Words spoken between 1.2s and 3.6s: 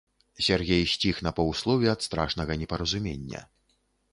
на паўслове ад страшнага непаразумення.